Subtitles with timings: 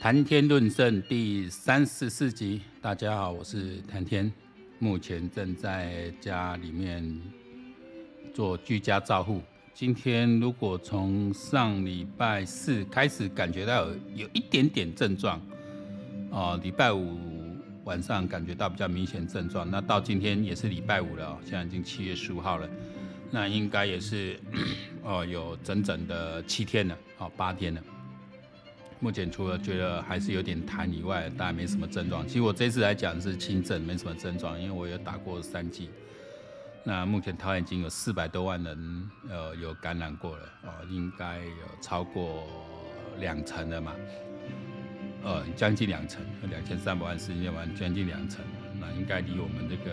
[0.00, 4.32] 谈天论圣第三十四集，大家好，我是谈天，
[4.78, 7.20] 目前正在家里面
[8.32, 9.42] 做居家照护。
[9.74, 15.40] 今天如果从上礼拜四开始感觉到有有一点点症状，
[16.30, 17.18] 哦，礼拜五
[17.82, 22.70] 晚上感觉到比较明显症状，那到今天也是礼拜五了，现在已经七月十五号了，
[23.32, 24.38] 那应该也是
[25.02, 27.82] 哦有整整的七天了，哦八天了。
[29.00, 32.26] 目前除了觉得还是有点痰以外，当然没什么症状。
[32.26, 35.88] 其实我这次来讲是轻症，没什么症状，因为我有打过三剂。
[36.84, 42.46] 那目前台湾已经有四百多万人呃有感染过了哦，应该有超过
[43.18, 43.94] 两成了嘛，
[45.22, 46.20] 呃将近两成，
[46.50, 48.44] 两千三百万四千万将近两成，
[48.80, 49.92] 那应该离我们这个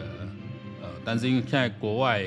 [0.81, 2.23] 呃，但是因为现在国外。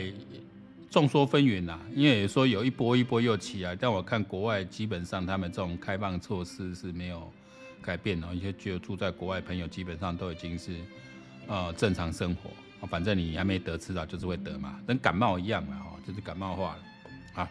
[0.91, 7.31] 众说纷纭呐，因为说有一波一波又起来，但我看国外基本上他们这种开放措施是没有
[7.83, 10.77] 改变的，一些就住在国外朋友基本上都已经是
[11.47, 12.51] 呃正常生活，
[12.87, 16.83] 反正你还没得，迟早就是会得嘛，跟感冒一样嘛，哈，就是感冒化了。
[17.43, 17.51] 啊，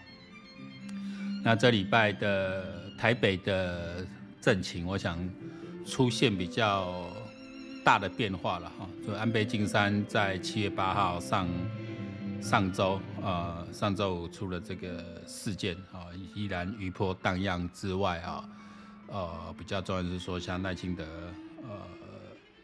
[1.44, 4.03] 那这礼拜的台北的
[4.41, 5.17] 政情，我想
[5.85, 7.05] 出现比较
[7.83, 11.47] 大的变化了哈，就安倍晋三在七月八号上。
[12.41, 18.49] 上周呃，上周五出了这个事件啊，依然余波荡漾之外啊，
[19.07, 21.03] 呃，比较重要的是说，像赖清德
[21.63, 21.79] 呃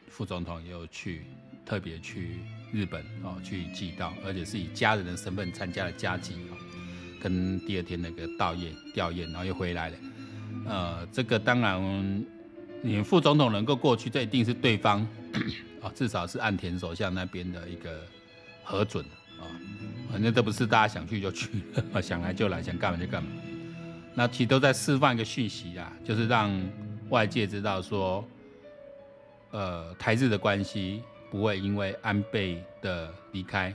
[0.09, 1.25] 副总统也有去
[1.65, 2.39] 特别去
[2.71, 6.55] 日本啊去祭悼，而且是以家人的身份参加了家祭啊，
[7.21, 9.97] 跟第二天那个悼唁吊唁，然后又回来了。
[10.65, 12.25] 呃，这个当然，
[12.81, 15.01] 你副总统能够过去，这一定是对方
[15.81, 18.01] 啊，至少是岸田首相那边的一个
[18.63, 19.03] 核准。
[19.43, 19.51] 啊，
[20.11, 21.49] 反正都不是大家想去就去，
[22.01, 23.29] 想来就来，想干嘛就干嘛。
[24.15, 26.51] 那其实都在释放一个讯息啊，就是让
[27.09, 28.23] 外界知道说，
[29.51, 33.73] 呃，台日的关系不会因为安倍的离开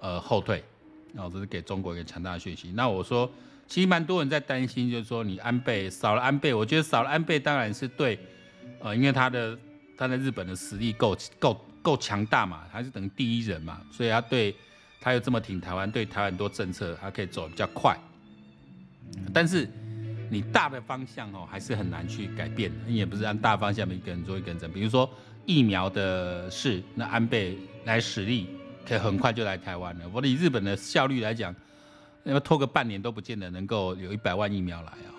[0.00, 0.62] 而后退。
[1.14, 2.70] 然后这是给中国一个强大的讯息。
[2.72, 3.28] 那我说，
[3.66, 8.18] 其实蛮多人在担心，就是说你安倍少了安倍，我觉得少了安倍当然是对，
[8.80, 9.58] 呃，因为他的
[9.96, 11.58] 他在日本的实力够够。
[11.88, 14.54] 够强大嘛，还是等于第一人嘛，所以他对
[15.00, 17.96] 他又这么挺台湾，对台湾很多政策他可以走比较快。
[19.32, 19.66] 但是
[20.28, 24.70] 你大的方向哦，还是很难去改变，你也不是按大方向一个人做一个人整。
[24.70, 25.08] 比如说
[25.46, 27.56] 疫苗的事，那安倍
[27.86, 28.48] 来使力，
[28.86, 30.04] 可以很快就来台湾了。
[30.12, 31.54] 我以日本的效率来讲，
[32.22, 35.10] 那么拖个半年都不见得能够有一百万疫苗来啊。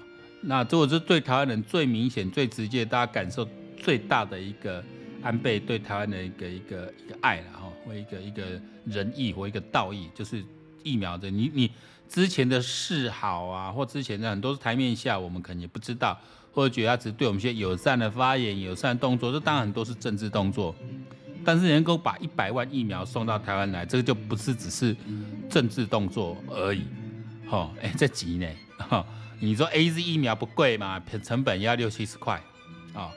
[0.41, 4.83] 那这是对台湾人最明显、最直接，大家感受最大的一个。
[5.21, 8.43] 安倍对台湾的一个一个一个爱了哈，或一个一个
[8.85, 10.43] 仁义或一个道义，就是
[10.83, 11.29] 疫苗的。
[11.29, 11.71] 你你
[12.07, 16.19] 之前的示好啊，或之前的很多台面下，我们可能也不知道，
[16.53, 20.75] 或者觉得他只是对我们一些友善的发言、友善动作，这当然很多是政治动作。
[21.45, 24.95] 但是能够把一百万疫苗送到台湾来，这个就不是只是
[25.49, 26.83] 政治动作而已。
[27.47, 28.47] 哈，哎，这急呢？
[28.77, 29.05] 哈，
[29.39, 31.01] 你说 AZ 疫苗不贵嘛？
[31.23, 32.41] 成本要六七十块
[32.93, 33.09] 啊。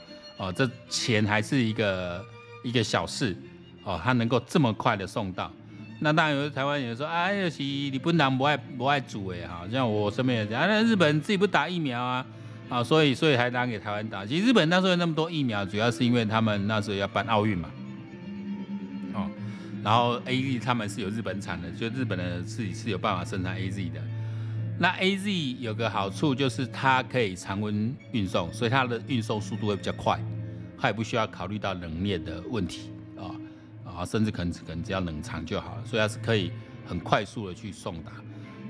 [0.43, 2.27] 哦，这钱还是一个
[2.65, 3.37] 一个小事，
[3.85, 5.49] 哦，他能够这么快的送到，
[6.01, 12.27] 那当然有台湾人说，哎，有些日本人不爱不爱煮哎，哈，像我身边人讲，那日本自己不打疫苗啊，
[12.69, 14.27] 啊，所以所以还拿给台湾打。
[14.27, 17.71] 其实日本那时候有那么多疫苗，主要是因为他们那时候要办奥运嘛，
[19.15, 19.31] 哦，
[19.85, 24.01] 然后 AZ 他们是有日本产的，就日本的自己是有办法生产 AZ 的。
[24.83, 30.21] 那 A Z 有个好处就是它可以常温运送，所以它的运送速度会比较快，
[30.77, 33.31] 它也不需要考虑到冷链的问题啊
[33.85, 36.51] 啊，甚至可能可能只要冷藏就好了，所以它是可以
[36.85, 38.11] 很快速的去送达。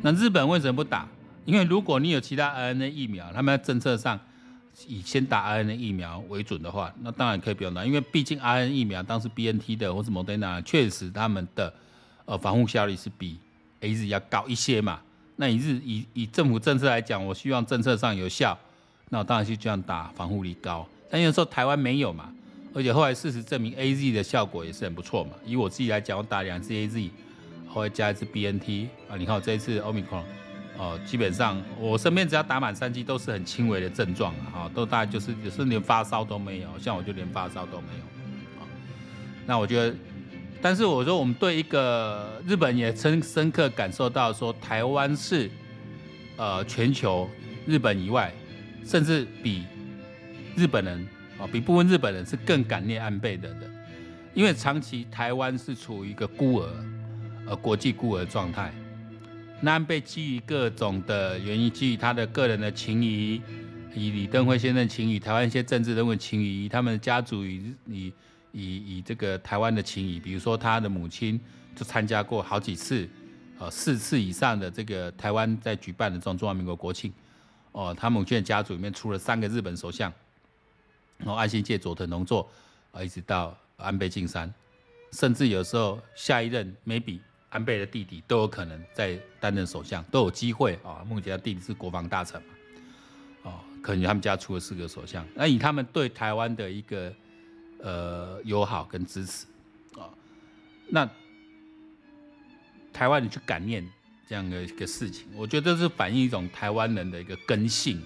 [0.03, 1.09] 那日本为什么不打？
[1.47, 4.21] 因为如果你有其他 R N A 疫苗，他们在政策上
[4.87, 11.73] 以先打 R N A 疫苗为准的话，那当然可以不用打，因为毕竟 R N A 疫苗当时 B N T 的或是 Moderna 确实他们的
[12.27, 13.39] 呃防护效率是比
[13.81, 15.01] A Z 要高一些嘛。
[15.37, 18.57] 那以日以以政府政策来讲，我希望政策上有效，
[19.09, 20.87] 那我当然是这样打，防护力高。
[21.11, 22.33] 但有时候台湾没有嘛，
[22.75, 25.31] 而且后来事实证明 A Z 的效果也是很不错嘛。
[25.45, 27.11] 以我自己来讲，我打两支 A Z，
[27.67, 30.23] 后来加一支 B N T 啊，你看我这一次 Omicron
[30.79, 38.69] 哦，基本上我身边只要打满三剂都是很轻微的症状啊，都大概就是就是连发烧都没有，像我就连发烧都没有啊。
[39.47, 39.95] 那我觉得。
[40.63, 45.51] 但是我说，我们对一个日本也深深刻感受到，说台湾是，
[46.37, 47.29] 呃，全球
[47.67, 48.33] 日本以外，
[48.87, 49.65] 甚至比
[50.55, 51.05] 日本人
[51.37, 53.71] 啊，比部分日本人是更感念安倍的人，
[54.35, 56.71] 因为长期台湾是处于一个孤儿，
[57.49, 58.73] 呃，国际孤儿状态。
[59.61, 63.43] 那安倍基于各种的原因，基于他的个人的情谊，
[63.97, 68.13] 以李登辉先生情谊，台湾一些政治人物情谊，以他们的家族以以
[68.53, 71.41] 以以这个台湾的情谊，比如说他的母亲
[71.75, 73.09] 就参加过好几次，
[73.59, 77.13] 呃四次以上的这个台湾在举办的这种中华民国国庆，
[77.73, 80.13] 哦、呃，他母亲的家族里面出了三个日本首相，
[81.19, 82.49] 然后岸信介、佐藤荣作，
[82.93, 84.53] 啊，一直到安倍晋三，
[85.13, 87.19] 甚至有时候下一任 maybe
[87.49, 91.05] 安倍的弟弟都有可能在担任首相，都有机会啊。
[91.07, 92.49] 目前他弟弟是国防大臣嘛，
[93.45, 93.61] 哦。
[93.83, 97.13] 可能他们家出了四个首相，那以他们对台湾的一个
[97.83, 99.45] 呃友好跟支持
[99.99, 100.09] 啊，
[100.89, 101.09] 那
[102.93, 103.87] 台湾你去感念
[104.27, 108.01] 这样的一个事情，我觉得是反映一种台湾人的一个根性，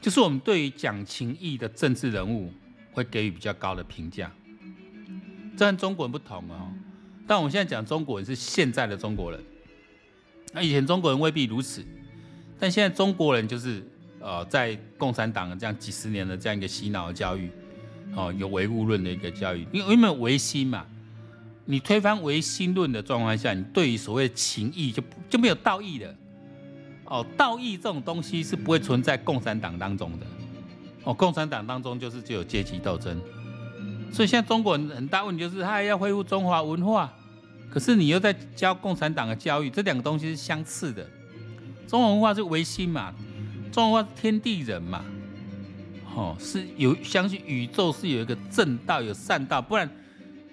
[0.00, 2.52] 就是我们对于讲情义的政治人物
[2.92, 4.30] 会给予比较高的评价。
[5.56, 6.72] 这跟中国人不同哦，
[7.26, 9.40] 但我们现在讲中国人是现在的中国人，
[10.52, 11.84] 那以前中国人未必如此，
[12.58, 13.82] 但现在中国人就是。
[14.22, 17.50] 呃，在共产党的这样几十年的这样一个洗脑的教育，
[18.16, 20.84] 哦，有唯物论的一个教育，因为因为唯心嘛，
[21.64, 26.14] 你推翻唯心论的状况下，你对于所谓情义就就没有道义了，
[27.04, 30.26] 哦，道义这种东西是不会存在共产党当中的，
[31.04, 33.20] 哦，共产党当中就是只有阶级斗争，
[34.12, 37.12] 所以现在中国人很大问题就是他还要恢复中华文化，
[37.70, 41.08] 可是你又在教共产党的教育，这两个东西是相似的，
[41.86, 43.14] 中华文化是唯心嘛。
[43.70, 45.04] 中华文化天地人嘛，
[46.14, 49.88] 哦，是有相信宇宙是有一个正道有善道，不然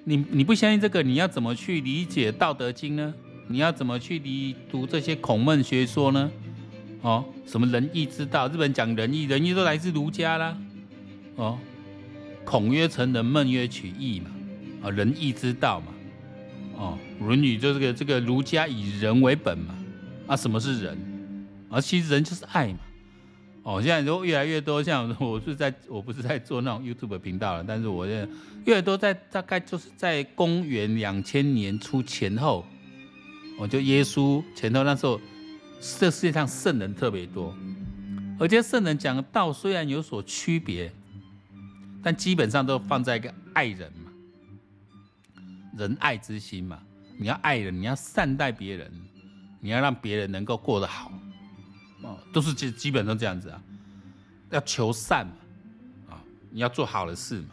[0.03, 3.13] 你你不相信这个，你要怎么去理解《道德经》呢？
[3.47, 6.29] 你要怎么去理读这些孔孟学说呢？
[7.01, 8.47] 哦，什么仁义之道？
[8.49, 10.57] 日本讲仁义，仁义都来自儒家啦。
[11.35, 11.57] 哦，
[12.43, 14.29] 孔曰成仁，孟曰取义嘛，
[14.83, 15.87] 啊，仁义之道嘛。
[16.77, 19.75] 哦，《论语》就这个这个儒家以仁为本嘛。
[20.27, 20.97] 啊，什么是仁？
[21.69, 22.79] 啊，其实仁就是爱嘛。
[23.67, 28.21] 哦，现在都越来越多，像我是在，我不是在做那种 YouTube 频道了，但是我现在
[28.63, 32.65] 越来越多在大概就是在公元两千年初前后，
[33.59, 35.19] 我就耶稣前头那时候，
[35.99, 37.53] 这世界上圣人特别多，
[38.39, 40.89] 而且圣人讲的道虽然有所区别，
[42.01, 44.09] 但基本上都放在一个爱人嘛，
[45.77, 46.79] 仁爱之心嘛，
[47.19, 48.89] 你要爱人，你要善待别人，
[49.59, 51.11] 你要让别人能够过得好。
[52.01, 53.61] 哦，都是基基本上这样子啊，
[54.51, 55.33] 要求善嘛，
[56.09, 56.21] 啊，
[56.51, 57.49] 你要做好的事嘛，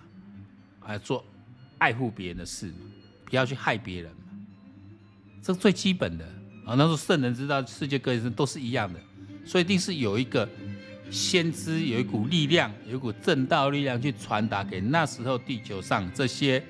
[0.81, 1.25] 还做
[1.79, 2.79] 爱护别人的事嘛，
[3.25, 4.39] 不要去害别人嘛，
[5.43, 6.25] 这最基本的
[6.67, 6.75] 啊。
[6.77, 9.01] 那时候圣人知道世界各地都是一样的，
[9.47, 10.49] 所以一定是有一个
[11.11, 16.63] 先知，有一股力量，有一股正道力量去传达给那时候地球上这些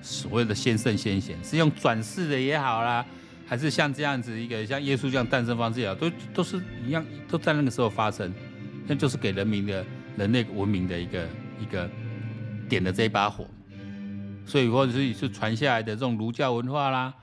[0.00, 3.04] 所谓的先圣先贤，是用转世的也好啦。
[3.46, 8.32] 还是像这样子一个像耶稣这样诞生方式也好，都都是一样，都在那个时候发生，
[8.86, 9.84] 那就是给人民的
[10.16, 11.28] 人类文明的一个
[11.60, 11.88] 一个
[12.68, 13.46] 点的这一把火。
[14.44, 17.14] 所以或者是是传下来的这种儒教文化啦、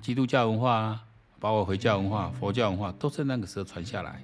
[0.00, 1.00] 基督教文化啦，
[1.40, 4.22] 包括回教文化、佛教文化，都是那个时候传下来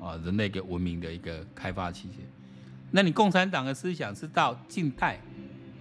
[0.00, 2.18] 啊，人类一个文明的一个开发期间。
[2.90, 5.18] 那你共产党的思想是到近代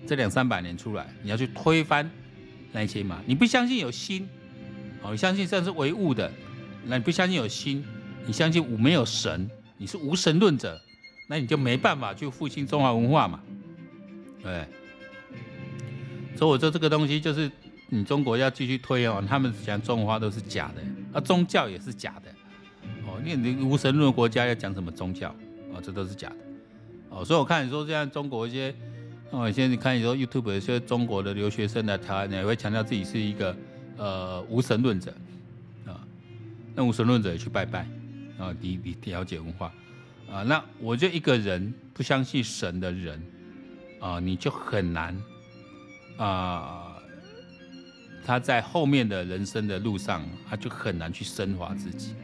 [0.07, 2.09] 这两三百年出来，你要去推翻
[2.71, 3.21] 那些嘛？
[3.25, 4.27] 你不相信有心？
[5.03, 6.31] 哦，你相信这是唯物的，
[6.85, 7.83] 那你不相信有心，
[8.25, 10.79] 你相信无没有神，你是无神论者，
[11.27, 13.41] 那你就没办法去复兴中华文化嘛，
[14.41, 14.65] 对。
[16.37, 17.51] 所以我说这个东西就是
[17.89, 20.81] 你中国要继续推哦，他们讲中华都是假的，
[21.11, 22.31] 啊，宗教也是假的，
[23.05, 25.29] 哦，你你无神论国家要讲什么宗教，
[25.73, 26.35] 哦，这都是假的，
[27.09, 28.73] 哦，所以我看你说现在中国一些，
[29.31, 33.53] 哦，现在你看你说 YouTube 有些中国的留学生来台湾，也会强调自己是一个。
[33.95, 35.13] 呃，无神论者
[35.85, 36.01] 啊，
[36.73, 37.87] 那无神论者也去拜拜
[38.39, 39.71] 啊，你你了解文化
[40.31, 43.21] 啊，那我就一个人不相信神的人
[43.99, 45.15] 啊，你就很难
[46.17, 46.97] 啊，
[48.25, 52.15] 他在后面的人生的路上，他就很难去升华自己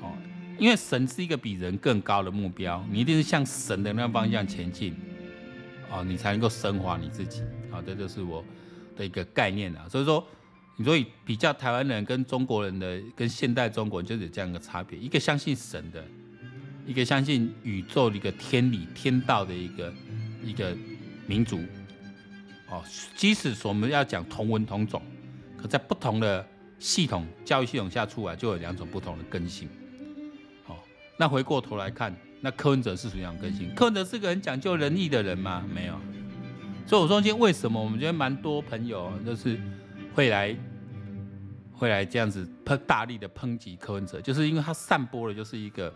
[0.00, 0.16] 哦，
[0.58, 4.96] 因为神是一个比人更高的目标，你一定是向神的那个方向前进
[5.92, 8.42] 啊，你才能够升华你自己啊，这就是我
[8.96, 10.26] 的一个概念啊，所以说。
[10.82, 16.02] 所以比较台湾人跟中国人的，跟现代中国人就是有这样一个差别，一个相信神的，
[16.86, 19.92] 一个相信宇宙的一个天理天道的一个
[20.42, 20.74] 一个
[21.26, 21.60] 民族。
[22.70, 22.82] 哦，
[23.14, 25.02] 即使我们要讲同文同种，
[25.58, 26.46] 可在不同的
[26.78, 29.68] 系统教育系统下出来，就有两种不同的根性。
[30.66, 30.76] 哦，
[31.18, 33.70] 那回过头来看，那柯文哲是什么样的根性？
[33.74, 35.62] 柯文哲是个很讲究仁义的人吗？
[35.74, 36.00] 没有。
[36.86, 39.60] 所以我说今天为什么我们觉得蛮多朋友就是
[40.14, 40.56] 会来。
[41.80, 45.90] 会来这样子喷大力的抨击柯文哲，就是因为他散播的就是一个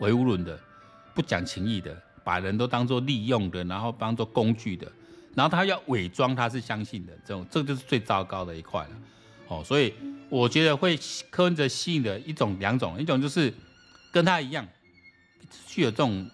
[0.00, 0.60] 唯物论的
[1.14, 4.86] 不讲情义的，把人都当做利用的，然后当做工具的，
[5.34, 8.90] 然后他要伪装他是相信的，这种这就是最糟糕的一块了。
[9.48, 9.94] 哦，所以
[10.28, 10.98] 我觉得会
[11.30, 13.50] 柯文哲吸引的一种两种，一种就是
[14.12, 14.68] 跟他一样，
[15.66, 16.28] 具有这种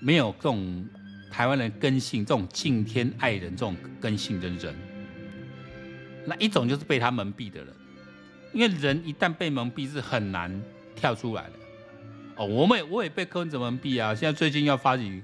[0.00, 0.88] 没有这种
[1.30, 4.74] 台湾人根性，这种敬天爱人这种根性的人，
[6.24, 7.74] 那一种就是被他蒙蔽的人，
[8.52, 10.62] 因为人一旦被蒙蔽是很难
[10.94, 11.52] 跳出来的。
[12.36, 15.22] 哦，我们也我也被柯文哲蒙蔽啊，现在最近要发起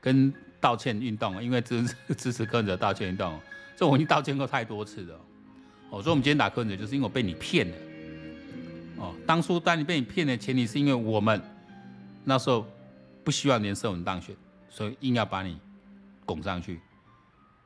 [0.00, 3.38] 跟道歉运动，因为支持 支持柯文哲道歉运动，
[3.76, 5.20] 这我已经道歉过太多次了。
[5.90, 7.76] 哦，所以我们今天打柯文哲，就是因为我被你骗了。
[8.98, 11.42] 哦，当初当你被你骗的前提是因为我们
[12.24, 12.66] 那时候
[13.24, 14.36] 不希望连胜文当选，
[14.68, 15.58] 所以硬要把你
[16.24, 16.80] 拱上去。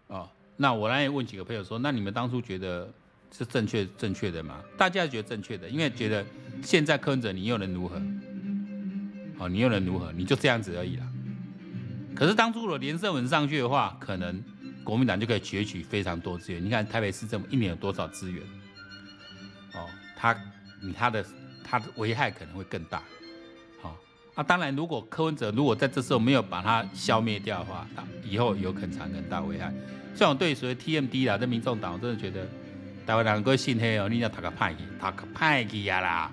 [0.06, 2.92] 哦，那我来问几个朋友说，那你们当初觉得
[3.30, 4.60] 是正确正确的吗？
[4.76, 6.24] 大家觉得正确的，因为觉得
[6.62, 8.00] 现在柯文哲你又能如何？
[9.38, 10.12] 哦，你又能如何？
[10.12, 11.06] 你就这样子而已啦。
[12.14, 14.42] 可是当初如果连胜文上去的话，可能。
[14.84, 16.62] 国民党就可以攫取非常多资源。
[16.62, 18.42] 你看台北市政府一年有多少资源？
[19.72, 20.36] 哦，他，
[20.82, 21.24] 你他的
[21.64, 23.02] 他的危害可能会更大。
[23.80, 23.96] 好、哦，
[24.34, 27.88] 啊，当然，如果柯文哲如果在这时候没有把它消灭掉的话，
[28.22, 29.72] 以后有可能产生很大危害。
[30.14, 32.46] 虽然我对所谓 TMD 啦，这民众党我真的觉得
[33.04, 36.30] 台湾人各位信黑哦，你要读个派去，读个派去啊啦！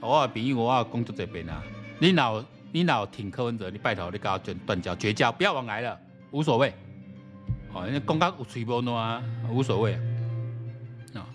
[0.00, 1.62] 我的朋友，我的工作这边啊，
[2.00, 5.96] 你老你老挺柯文哲，你拜托你跟他断断交绝交，不要往来了，
[6.32, 6.74] 无所谓。
[7.72, 10.00] 哦，人家公告有吹波喏啊，无所谓啊。
[11.14, 11.26] 啊，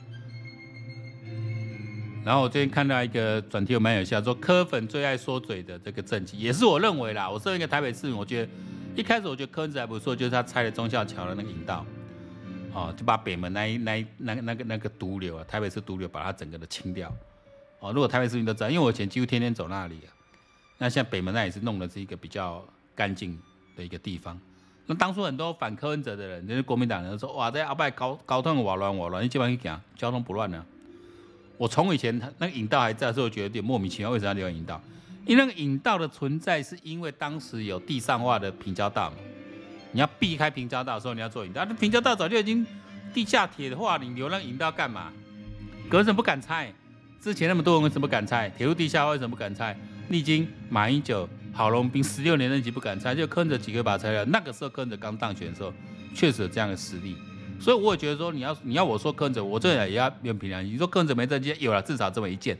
[2.25, 7.29] 然后我最近看到一个转贴，蛮有效，说柯粉最爱说嘴的这个政绩，也是我认为啦。
[7.29, 8.49] 我身为一个台北市民，我觉得
[8.97, 11.85] 一开始我觉得柯文哲还不错，就是他拆了忠孝桥的那个引道，
[12.73, 17.15] 哦，就把北门那一那那个那个那个毒瘤啊，台北市毒瘤，把它整个的清掉。
[17.79, 20.09] 哦，如果台北市民都知道，因为我以前几乎天天走那里啊，
[20.79, 23.39] 那现在北门那也是弄的是一个比较干净
[23.75, 24.35] 的一个地方。
[24.87, 30.65] 那当初很多反柯文哲的人，那些国民党人说，哇，这阿伯高高通瓦乱瓦乱，你基本上去讲交通不乱呢？
[31.57, 34.81] 我从以前他那个引道还在的时候，觉得有点莫名其妙，为什么要留引道？
[35.27, 39.17] 因为那个引道的存在，是因为当时有地上化的平交道嘛，
[39.91, 41.65] 你要避开平交道的时候，你要做引道。
[41.65, 42.65] 那平交道早就已经
[43.13, 45.11] 地下铁的话，你留那个引道干嘛？
[45.91, 46.73] 为什么不敢拆？
[47.21, 48.49] 之前那么多人为什么不敢拆？
[48.57, 49.77] 铁路地下化为什么不敢拆？
[50.09, 51.27] 历经马英九。
[51.53, 54.23] 郝龙斌十六年任期不敢拆，就柯文哲几个把拆了。
[54.25, 55.73] 那个时候柯文哲刚当选的时候，
[56.13, 57.17] 确实有这样的实力。
[57.59, 60.71] 所以我也觉得说，你要你要我说柯文哲，我这也要用平良心。
[60.71, 62.55] 你说柯文哲没政绩，有了至少这么一件。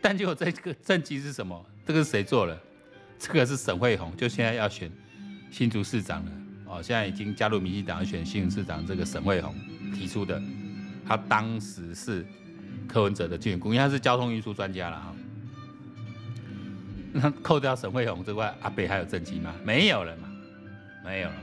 [0.00, 1.66] 但结果这个政绩是什么？
[1.86, 2.58] 这个是谁做了？
[3.18, 4.90] 这个是沈慧虹，就现在要选
[5.50, 6.32] 新竹市长了。
[6.66, 9.54] 哦，现在已经加入民进党要选新竹市长，这个沈慧虹
[9.94, 10.40] 提出的。
[11.06, 12.24] 他当时是
[12.86, 15.14] 柯文哲的军工，因为他是交通运输专家了哈。
[17.12, 19.52] 那扣掉沈慧虹之外，阿北还有政绩吗？
[19.64, 20.28] 没有了嘛，
[21.04, 21.36] 没有了。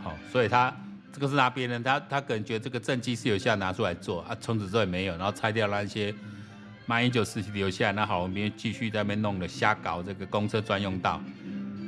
[0.00, 0.72] 好，所以他
[1.12, 6.14] 这个是拿别人，他他可能觉得这个政绩是有效，拿出来做啊，从此之后也没有，然后拆掉那些
[6.90, 11.20] 马英九时期留下来，那郝龙斌继续在那边弄了瞎搞这个公车专用道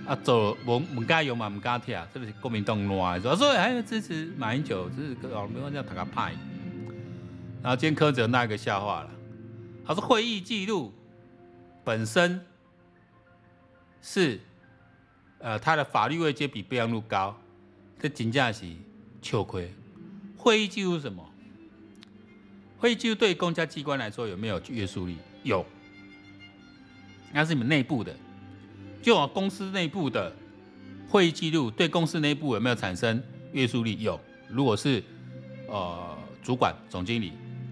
[0.07, 6.33] 啊，走我唔加油嘛，唔加铁啊，这个是国民党乱说，所以还要支持马英九，支持郝龙斌，这样打个派。
[7.61, 9.11] 然后今天柯哲那个笑话了，
[9.85, 10.95] 他说会议记录
[11.83, 12.41] 本身。
[14.01, 14.41] 是，
[15.39, 17.37] 呃，他的法律位阶比备忘录高，
[17.99, 18.67] 这真正是
[19.21, 19.75] 吃亏。
[20.37, 21.29] 会议记录什么？
[22.83, 25.17] 会议记录对公家机关来说有没有约束力？
[25.45, 25.65] 有，
[27.33, 28.13] 那是你们内部的，
[29.01, 30.35] 就我公司内部的
[31.09, 33.23] 会议记录对公司内部有没有产生
[33.53, 34.03] 约束力？
[34.03, 34.21] 有。
[34.49, 35.01] 如果是
[35.69, 37.31] 呃主管、总经理、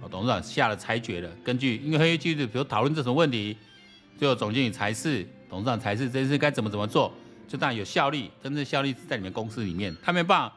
[0.08, 3.56] 董事长下了裁决了，根据因为会议记录，比如讨论这种问题，
[4.16, 5.26] 最后总经理裁示。
[5.48, 7.12] 董事长才是这件事该怎么怎么做，
[7.48, 10.56] 就当然有效力，真正效力是在你们公司里面，他没有办法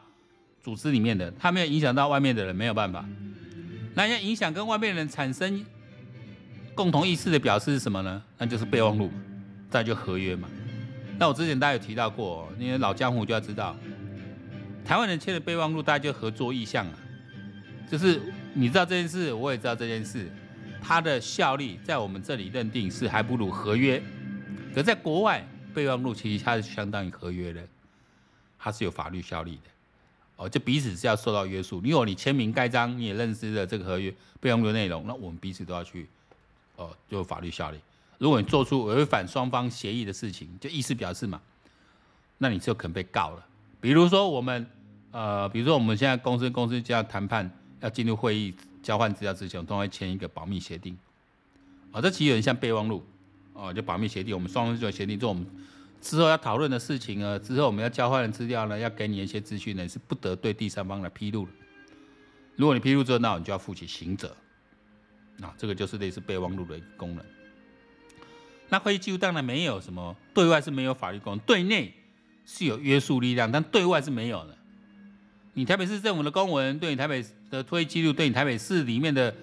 [0.62, 3.04] 组织里面的，他没有影响到外面的人，没有办法。
[3.94, 5.64] 那要影响跟外面人产生
[6.74, 8.22] 共同意识的表示是什么呢？
[8.36, 9.10] 那就是备忘录，
[9.70, 10.48] 再就合约嘛。
[11.18, 13.76] 那我之前大家有提到过，那些老江湖就要知道，
[14.84, 16.98] 台湾人签的备忘录，大家就合作意向啊，
[17.88, 18.20] 就是
[18.52, 20.28] 你知道这件事，我也知道这件事，
[20.82, 24.02] 它的效力在我们这里认定是还不如合约。
[24.74, 27.62] 可在国外，备忘录其实它是相当于合约的，
[28.58, 29.70] 它是有法律效力的，
[30.36, 31.80] 哦，就彼此是要受到约束。
[31.80, 36.08] 如果你签名盖章，你也认识了这个合约备忘录内容，那我们彼此都要去，
[36.76, 37.78] 哦，就法律效力。
[38.18, 41.40] 如果你做出违反双方协议的事情，就意思表示嘛，
[42.38, 43.46] 那你就可能被告了。
[43.80, 44.66] 比如说我们，
[45.12, 47.50] 呃，比如说我们现在公司公司这样谈判，
[47.80, 50.96] 要进入会议交换资料之前，都会签一个保密协定，
[51.92, 53.04] 啊，这其实有点像备忘录。
[53.56, 55.46] 哦，就保密协定，我们双方就协定，做我们
[56.04, 61.52] 之后要讨论的事情呢，之后我们要交换的资料呢，要给你一些资讯呢，是不得对第三方来披露的。
[62.56, 64.36] 如果你披露之后，那你就要负起刑责。
[65.40, 67.24] 啊，这个就是类似备忘录的一个功能。
[68.68, 71.94] 那会议记录当然没有什么，对外是没有法律功能，对内
[72.44, 74.58] 是有约束力量，但对外是没有的。
[75.54, 79.34] 你台北市政府的公文，对你台北的会议记录，对你台北市里面的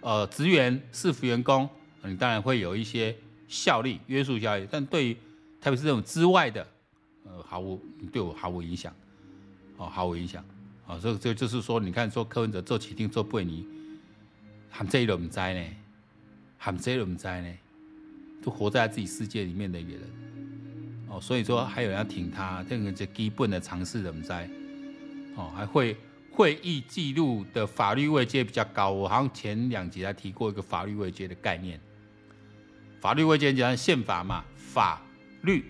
[0.00, 1.68] 呃职员、市府员工，
[2.02, 4.66] 你当然会有一些效力、约束效力。
[4.68, 5.16] 但对于
[5.68, 6.66] 特别是这种之外的，
[7.24, 7.78] 呃，毫无
[8.10, 8.94] 对我毫无影响，
[9.76, 10.42] 哦，毫无影响。
[10.86, 13.66] 啊，这这就是说，你看说柯文哲做起定做背你，
[14.70, 15.76] 含这一轮灾呢，
[16.56, 17.54] 含这一轮灾呢。
[18.40, 20.00] 都活在自己世界里面的一个人，
[21.08, 24.48] 哦，所以说还有人要挺他，这个就基本的常识人在，
[25.34, 25.96] 哦，还会
[26.30, 28.92] 会议记录的法律位阶比较高。
[28.92, 31.80] 我好像前两集还提过一个法律位阶的概念，
[33.00, 35.02] 法律位阶讲宪法嘛，法
[35.42, 35.64] 律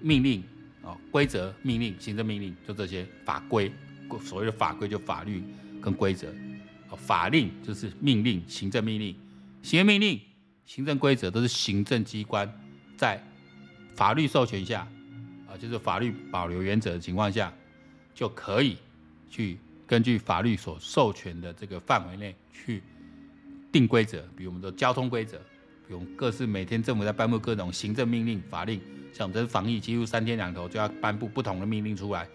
[0.00, 0.42] 命令
[0.82, 3.70] 哦，规则命令、行政命令，就这些法规，
[4.22, 5.42] 所谓的法规就法律
[5.80, 6.28] 跟规则，
[6.90, 9.14] 哦，法令就是命令、行政命令、
[9.62, 10.20] 行政命令。
[10.64, 12.52] 行政规则都是行政机关
[12.96, 13.22] 在
[13.94, 14.80] 法律授权下，
[15.46, 17.52] 啊，就是法律保留原则的情况下，
[18.12, 18.76] 就可以
[19.30, 22.82] 去根据法律所授权的这个范围内去
[23.70, 25.40] 定规则，比如我们说交通规则，
[25.88, 28.80] 有各式每天政府在颁布各种行政命令、法令，
[29.12, 32.28] 像我们这防疫，几乎三天两头就要颁布不同的命令出来，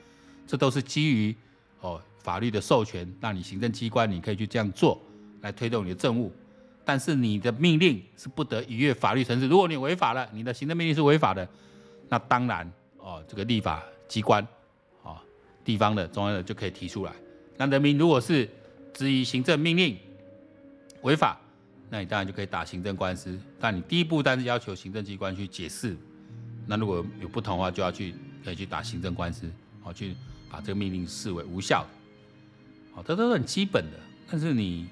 [0.48, 1.36] 这都是基于
[1.82, 5.02] 哦法律的授权，让你行政机关你可以去这样做，
[5.42, 6.32] 来推动你的政务。
[6.84, 9.48] 但是你的命令是不得逾越法律程序。
[9.48, 11.48] 如果你违法了，你的行政命令是违法的，
[12.10, 14.46] 那当然哦，这个立法机关，
[15.04, 15.18] 哦，
[15.64, 17.12] 地方的、中央的就可以提出来。
[17.58, 18.50] 那人民如果是
[18.94, 19.96] 质疑行政命令
[21.04, 21.40] 违法，
[21.92, 23.40] 那你当然就可以打行政官司。
[23.60, 25.96] 但你第一步，但是要求行政机关去解释。
[26.66, 29.48] 那如果有不同的话，就要去可以去打行政官司，
[29.84, 30.16] 好，去
[30.50, 31.90] 把这个命令视为无效的。
[32.96, 34.00] 好，这都是很基本的。
[34.28, 34.88] 但是你。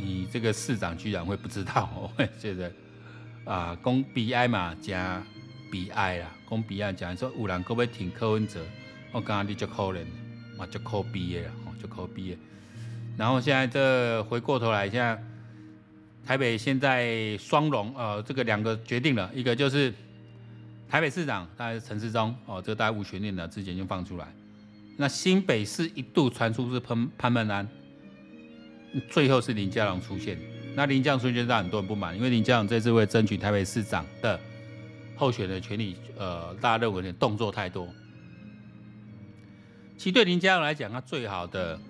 [0.00, 1.90] 你这个市长居然会不知道？
[2.00, 2.72] 我会觉得
[3.44, 5.20] 啊，讲 BI 嘛，加
[5.72, 6.30] BI 啦。
[6.48, 8.64] 讲 BI 讲说有人可不可以挺柯文哲？
[9.10, 10.04] 我刚刚你就可怜，
[10.56, 12.36] 嘛就可悲的啦，就可悲的。
[13.16, 15.20] 然后现在这回过头来，现在
[16.28, 19.90] 台北现在双龙呃，这个两个决定了，一个就是
[20.86, 24.30] 台北市长，大概是陈时中哦，这个大概无悬念的，之前就放出来。
[24.98, 27.66] 那新北市一度传出是潘潘孟安。
[29.08, 30.38] 最后是林佳龙出现，
[30.74, 34.38] 那林佳龙出现让很多人不满，因为林佳龙这次为争取台北市长的
[35.16, 37.88] 候选的权利，呃，大家认为动作太多。
[39.96, 41.80] 其实对林佳龙来讲，他最好的，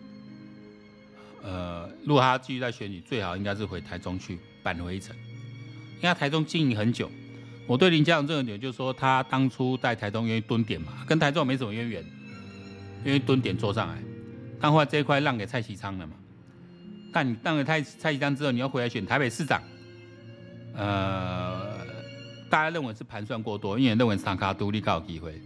[1.42, 5.14] 呃，如果他继续在选举，最好应该是回台中去扳回一城，
[5.96, 7.10] 因为他台中经营很久。
[7.66, 12.04] 我对林佳龙这个点，就是说他当初在台中愿意蹲点嘛，跟台中没什么渊源，
[13.04, 14.02] 因为蹲点坐上来，
[14.60, 16.14] 但后来这一块让给蔡其昌了嘛。
[17.12, 19.62] 但你当了蔡蔡其昌之后，你要回来选台北市长，
[20.74, 21.78] 呃，
[22.48, 25.40] 大家认为是盘算过多，因为认为三脚督你较有机会。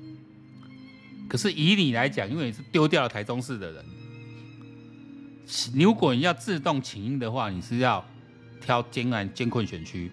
[1.28, 3.84] 可是以你来讲，因为你是丢掉了台中市的人，
[5.74, 8.04] 如果你要自动请缨的话，你是要
[8.60, 10.10] 挑艰难艰困选区。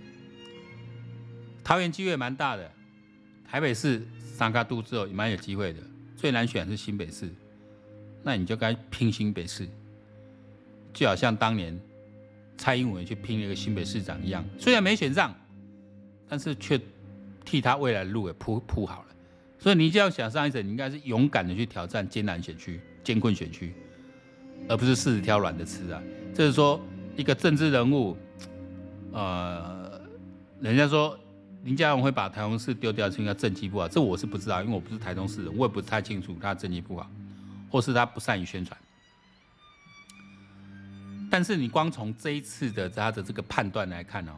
[1.64, 2.72] 桃园机会蛮大的，
[3.48, 5.80] 台北市三脚督之后也蛮有机会的，
[6.16, 7.30] 最难选是新北市，
[8.24, 9.70] 那你就该拼新北市。
[10.92, 11.80] 就好像当年
[12.58, 15.34] 蔡英文去拼了一个新北市长一样，虽然没选上，
[16.28, 16.82] 但是却
[17.46, 19.08] 替他未来的路给铺铺好了。
[19.60, 23.76] 所以你就要想上一层，你应该是勇敢的去挑战艰难选区、艰困选区，
[24.68, 26.02] 而不是柿子挑软的吃啊。
[26.34, 26.80] 就是说，
[27.16, 28.18] 一个政治人物，
[29.12, 30.02] 呃，
[30.60, 31.18] 人家说
[31.64, 37.10] 林佳龙会把台中市丢掉，是因为政绩不好，这我是不知道，因为我不是台中市人，我也不太清楚他政绩不好，
[37.70, 38.80] 或是他不善于宣传。
[41.30, 44.32] 但是你光从这一次的他的这个判断来看哦，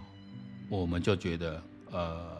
[0.68, 2.38] 我们就觉得，呃，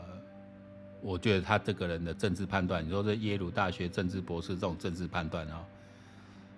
[1.02, 5.64] 我觉得他这个人的政治判断，你说这耶鲁大学政治博士这种政治判断哦，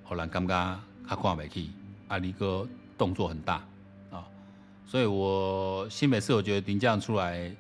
[0.03, 1.69] 后来刚刚他挂没去，
[2.07, 3.63] 阿里哥动作很大
[4.11, 4.25] 啊，
[4.85, 7.53] 所以我新北市我觉得林佳龙出来，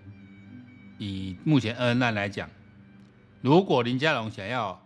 [0.97, 2.49] 以目前恩恩案来讲，
[3.41, 4.79] 如果林佳龙想要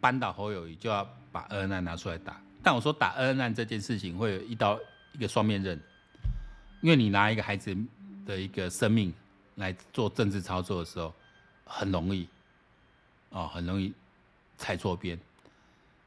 [0.00, 2.40] 扳倒侯友谊，就要把恩恩案拿出来打。
[2.62, 4.78] 但我说打恩恩案这件事情会有一刀
[5.12, 5.80] 一个双面刃，
[6.82, 7.76] 因为你拿一个孩子
[8.26, 9.12] 的一个生命
[9.54, 11.14] 来做政治操作的时候，
[11.64, 12.28] 很容易，
[13.30, 13.92] 哦，很容易
[14.56, 15.18] 踩错边。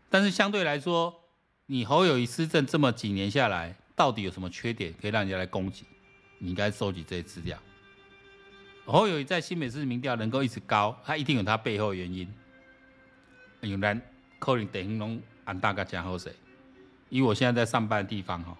[0.10, 1.13] 但是相对来说，
[1.65, 5.86] 你侯友谊施政这么几年下来，到底有什么缺点可以让人家来攻击？
[6.38, 7.58] 你应该收集这些资料。
[8.86, 12.28] 侯友谊在新北市民调能够一直高，他一定有他背后原因。
[13.62, 14.02] 有人
[14.39, 16.36] 可能等于拢按大家讲好势，
[17.10, 18.58] 因为我现在在上班的地方哈，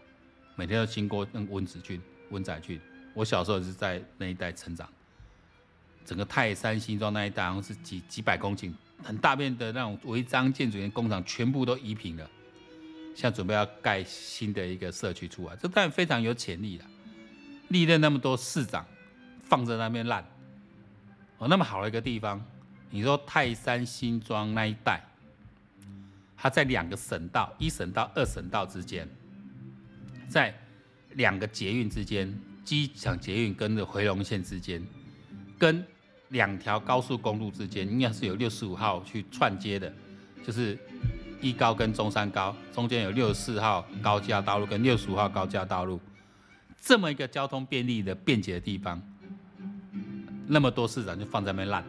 [0.56, 2.80] 每天都经过那温子俊、温仔俊。
[3.14, 4.88] 我小时候也是在那一带成长，
[6.06, 8.72] 整个泰山新庄那一带好像是几几百公顷，
[9.04, 12.30] 很大片的那种违章建筑跟工厂全部都移平了，
[13.13, 16.86] 现在准备要盖新的一个社区出来，这当然非常有潜力了。
[17.69, 18.86] 历任那么多市长
[19.43, 20.26] 放在那边烂，
[21.38, 22.43] 哦，那么好的一个地方，
[22.89, 25.02] 你说泰山新庄那一带，
[26.36, 29.08] 它在两个省道，一省道、二省道之间，
[30.28, 30.54] 在
[31.12, 32.38] 两个捷运之间。
[32.63, 34.82] 机场捷运跟着回龙线之间，
[35.58, 35.84] 跟
[36.30, 39.91] 两条高速公路之间，应该是有六十五号去串接的，
[40.45, 40.78] 就是
[41.41, 45.99] 一高跟中山高中间有六十四号高架道路跟六十五号高架道路，
[46.80, 49.01] 这么一个交通便利的便捷的地方，
[50.47, 51.84] 那么多市长就放在那边烂，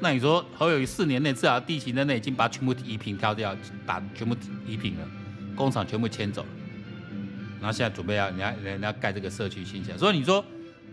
[0.00, 5.08] 那你说侯友宜四年内至少地勤在内已经把全部移平挑掉，把全部移平了，
[5.56, 6.48] 工厂全部迁走了。
[7.60, 10.44] 然后现在准备要人家人家盖这个社区新城，所以你说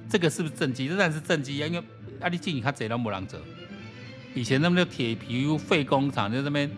[0.10, 0.88] 这个是不是政绩？
[0.88, 1.84] 这当然是政绩啊，因为
[2.19, 3.38] 阿里进他贼都没人走。
[4.34, 6.69] 以前那么多铁皮屋废工厂在那边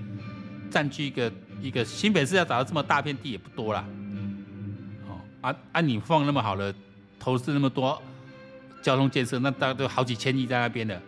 [0.70, 3.86] 占据一个一个新北市要找到这么大片地也不多啦。
[5.08, 6.74] 哦，啊啊，你放那么好的
[7.20, 8.02] 投资那么多
[8.82, 11.02] 交通建设，那大概都好几千亿在那边的，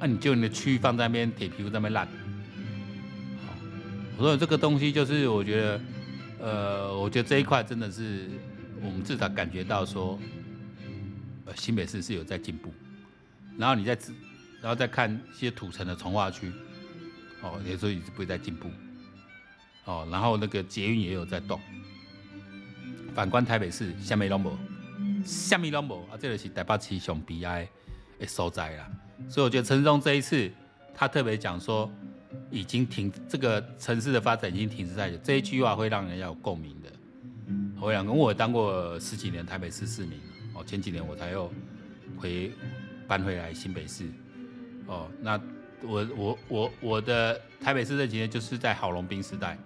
[0.00, 2.06] 那、你就你的区域放在那边铁皮屋在那边烂。
[3.46, 3.54] 好，
[4.18, 5.80] 所以这个东西就是我觉得。
[6.38, 8.28] 呃，我觉得这一块真的是
[8.82, 10.18] 我们至少感觉到说，
[11.46, 12.70] 呃，新北市是有在进步。
[13.56, 13.98] 然后你再，
[14.60, 16.52] 然后再看一些土城的重划区，
[17.40, 18.70] 哦，也说一直不会在进步。
[19.86, 21.58] 哦，然后那个捷运也有在动。
[23.14, 24.58] 反观台北市，什么都没有，
[25.24, 27.66] 什么都没啊，这个是台北市上悲哀
[28.20, 28.88] 的所在啦。
[29.28, 30.50] 所以我觉得陈时中这一次，
[30.94, 31.90] 他特别讲说。
[32.50, 36.88] 已经停，这个城市的发展已经停滞在这，这一句话会让人家有共鸣的。
[37.80, 40.20] 我想，跟我当过十几年台北市市民，
[40.52, 41.50] 哦，前几年我才又
[42.16, 42.52] 回
[43.08, 44.04] 搬回来新北市，
[44.86, 45.40] 哦，那
[45.82, 49.56] 我我我我的台北市这几年就是在郝龙斌时代，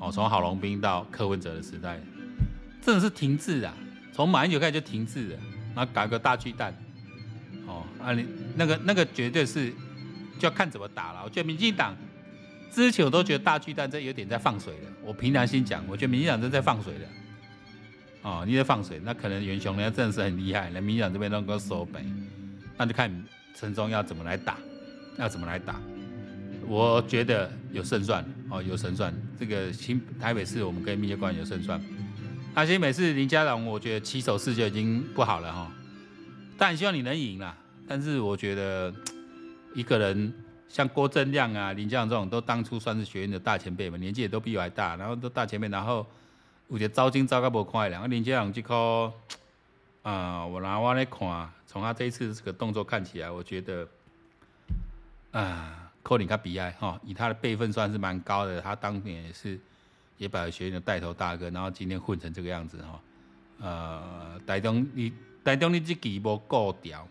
[0.00, 2.00] 哦，从郝龙斌到柯文哲的时代，
[2.82, 3.72] 真的是停滞啊，
[4.12, 5.38] 从马英九开始就停滞了，
[5.76, 6.74] 然后搞个大巨蛋，
[7.68, 9.72] 哦，啊你那个那个绝对是。
[10.38, 11.20] 就要看怎么打了。
[11.22, 11.94] 我觉得民进党
[12.72, 14.90] 之前我都觉得大巨蛋这有点在放水了。
[15.04, 17.00] 我凭良心讲，我觉得民进党真在放水了。
[18.22, 22.02] 哦，你在放水，那可能元雄人家真的是很厉害，那民进党这边能够收北，
[22.78, 23.12] 那就看
[23.54, 24.56] 陈忠要怎么来打，
[25.18, 25.78] 要怎么来打。
[26.66, 29.14] 我觉得有胜算哦，有胜算。
[29.38, 31.80] 这个新台北市我们跟民进党有胜算。
[32.54, 35.72] 那新北市林家龙，我觉得起手式就已经不好了哈。
[36.56, 38.92] 但希望你能赢啦，但是我觉得。
[39.72, 40.34] 一个人
[40.68, 46.04] 像郭正亮啊、林家龙这种，都当初算是学院的大前辈嘛，年纪也都比我还大，然后都大前辈，然后
[46.66, 49.12] 我觉得招金招个不快，然后林家龙这颗
[50.02, 53.86] 啊，我拿我来看，从他这一次这个动作看起来，我觉得
[55.30, 59.58] 啊，扣你他比爱哈，以他的辈分算是蛮高的，他当年也是
[60.18, 63.00] 也把学院的带头大哥，然后今天混成这个样子哈，
[63.60, 65.12] 呃，台中你
[65.44, 67.06] 台中你这期无顾掉，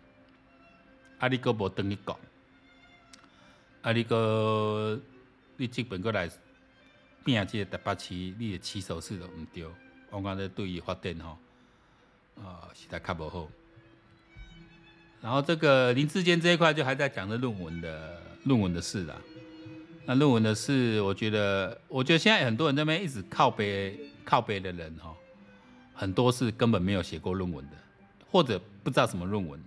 [1.19, 2.17] 啊你阁无等你讲。
[3.81, 3.93] 啊！
[3.93, 4.99] 你个
[5.55, 6.29] 你基本过来
[7.23, 9.65] 拼这个台北市，你的起手势都毋对，
[10.09, 11.37] 我讲这对于发展吼，
[12.43, 13.47] 啊，实在较无好。
[15.21, 19.15] 然后这个林志坚这一块就还在讲着论文的论文的事啦。
[20.05, 25.13] 那论文的事，我觉得，我觉得现在很多人那边一直靠北靠北的人哈，
[25.93, 27.75] 很多是根本没有写过论文的，
[28.31, 29.59] 或者不知道什么论文。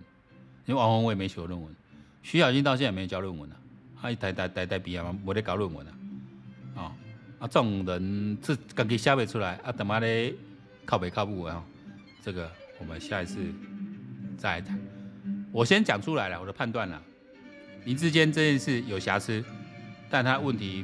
[0.65, 1.75] 因为王鸿薇没写过论文，
[2.21, 3.55] 徐小军到现在也没有交论文呢。
[4.01, 4.11] 啊！
[4.11, 5.93] 伊台台台台毕业嘛，无咧搞论文啊！
[6.75, 6.91] 哦，
[7.39, 10.33] 啊，这种人自家己写不出来，啊，他妈的
[10.85, 11.63] 靠北靠北啊！
[12.21, 13.39] 这个我们下一次
[14.37, 14.77] 再谈。
[15.53, 16.99] 我先讲出来了，我的判断了。
[17.85, 19.43] 林志坚这件事有瑕疵，
[20.09, 20.83] 但他问题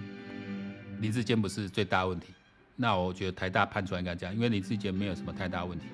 [0.99, 2.27] 林志坚不是最大问题。
[2.75, 5.87] 那我觉得台大判出来应该这样，因为林志坚没有什么太大问题。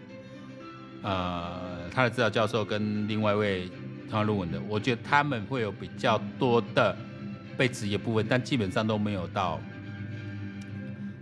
[1.01, 3.71] 呃，他的指导教授跟另外一位
[4.11, 6.95] 他论文的，我觉得他们会有比较多的。
[7.57, 9.61] 被质疑部分，但基本上都没有到，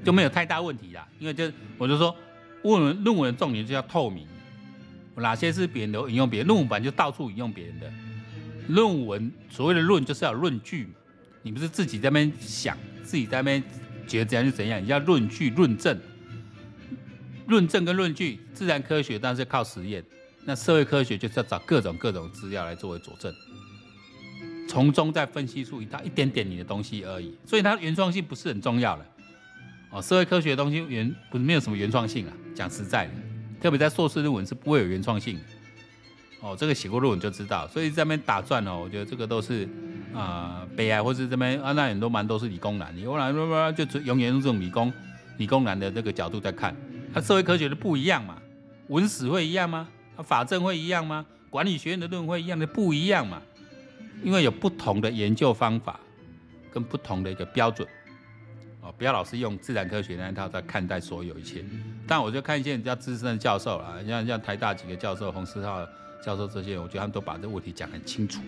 [0.04, 1.08] 就没有太大问题啦。
[1.20, 1.44] 因为就
[1.78, 2.16] 我就说，
[2.64, 4.26] 论文论文的重点就要透明，
[5.16, 7.92] 哪些是别人的引用别人论文本来就到处引用别人的
[8.68, 9.32] 论文。
[9.50, 10.88] 所谓的论就是要论据，
[11.42, 13.64] 你不是自己在那边想，自己在那边
[14.08, 16.00] 觉得怎样就怎样，你要论据论证。
[17.46, 20.02] 论证跟论据，自然科学当然是靠实验，
[20.46, 23.34] 那社会科学就是要找各种各种资料来作为佐证，
[24.68, 27.38] 从中再分析出一大一点点你的东西而已。
[27.46, 29.06] 所以它原创性不是很重要的。
[29.92, 33.14] 哦，社会科学的东西原不是没有什么原创性啊，讲实在的，
[33.64, 35.40] 特别在硕士论文是不会有原创性。
[36.42, 37.66] 哦，这个写过论文就知道。
[37.70, 39.66] 所以在这边打转哦，我觉得这个都是
[40.14, 43.34] 啊、悲哀，或是这边啊那很多蛮都是理工男，理工男
[43.74, 44.92] 就永远用这种理工
[45.38, 46.76] 理工男的这个角度在看。
[47.14, 48.36] 他社会科学的不一样嘛，
[48.90, 49.88] 文史会一样吗？
[50.18, 51.26] 他法政会一样吗？
[51.50, 53.42] 管理学院的论文会一样的不一样嘛？
[54.22, 55.98] 因为有不同的研究方法
[56.70, 57.88] 跟不同的一个标准。
[58.84, 61.64] 哦，不要老是用自然科学那一套在看待所有一切。
[62.06, 65.88] 但我就看一些比较资深的教授啦，像像台大几个教授，洪思浩
[66.22, 68.42] 教授这些，我觉得他们都把这个问题讲很清楚，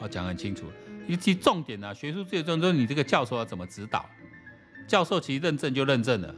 [0.00, 0.66] 哦，讲很清楚。
[1.06, 4.04] 尤其重点呢、啊，学术最重要你这个教授要怎么指导。
[4.88, 6.34] 教授其实认证就认证了，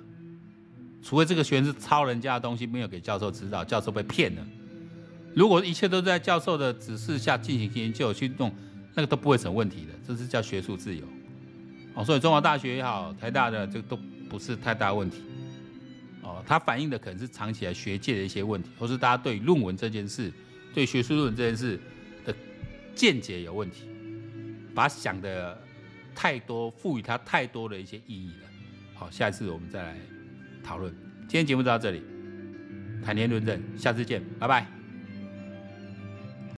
[1.03, 4.47] 除非这个学生是抄人家的东西，没有给教授指导，教授被骗了。
[5.35, 8.55] 如果一切都在教授的指示下进行研究去弄，
[8.95, 11.03] 那个都不会成问题的，这是叫学术自由。
[11.95, 15.23] 哦，所以中华大学也好，台大的这个都不是太大问题。
[16.23, 20.33] 哦，它反映的可能是长期来学界的一些问题，或是大家对论文这件事、
[20.73, 21.79] 对学术论文这件事
[22.25, 22.35] 的
[22.95, 23.89] 见解有问题，
[24.75, 25.61] 把想的
[26.15, 28.49] 太多，赋予它太多的一些意义了。
[28.95, 29.97] 好，下一次我们再来
[30.63, 30.95] 讨论。
[31.23, 32.03] 今天节目就到这里，
[33.05, 34.82] 谈天论证，下次见，拜拜。